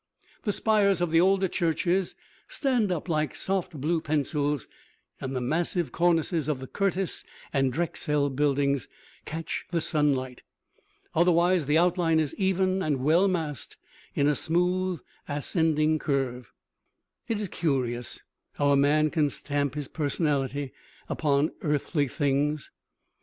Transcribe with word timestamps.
The 0.45 0.51
spires 0.51 0.99
of 0.99 1.11
the 1.11 1.21
older 1.21 1.47
churches 1.47 2.15
stand 2.47 2.91
up 2.91 3.07
like 3.07 3.35
soft 3.35 3.79
blue 3.79 4.01
pencils, 4.01 4.67
and 5.19 5.35
the 5.35 5.41
massive 5.41 5.91
cornices 5.91 6.49
of 6.49 6.57
the 6.57 6.65
Curtis 6.65 7.23
and 7.53 7.71
Drexel 7.71 8.31
buildings 8.31 8.87
catch 9.25 9.67
the 9.69 9.79
sunlight. 9.79 10.41
Otherwise 11.13 11.67
the 11.67 11.77
outline 11.77 12.19
is 12.19 12.33
even 12.39 12.81
and 12.81 13.03
well 13.03 13.27
massed 13.27 13.77
in 14.15 14.27
a 14.27 14.33
smooth 14.33 15.01
ascending 15.29 15.99
curve. 15.99 16.51
It 17.27 17.39
is 17.39 17.49
curious 17.49 18.23
how 18.53 18.69
a 18.71 18.75
man 18.77 19.11
can 19.11 19.29
stamp 19.29 19.75
his 19.75 19.87
personality 19.87 20.71
upon 21.09 21.51
earthly 21.61 22.07
things. 22.07 22.71